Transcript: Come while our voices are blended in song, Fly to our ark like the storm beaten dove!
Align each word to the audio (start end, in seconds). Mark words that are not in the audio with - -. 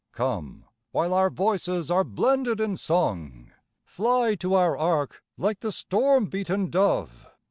Come 0.13 0.65
while 0.91 1.13
our 1.13 1.29
voices 1.29 1.91
are 1.91 2.03
blended 2.03 2.59
in 2.59 2.75
song, 2.75 3.51
Fly 3.85 4.33
to 4.39 4.55
our 4.55 4.75
ark 4.75 5.21
like 5.37 5.59
the 5.59 5.71
storm 5.71 6.25
beaten 6.25 6.71
dove! 6.71 7.27